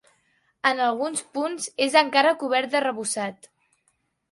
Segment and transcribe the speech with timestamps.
[0.69, 3.49] En alguns punts és encara cobert d'arrebossat.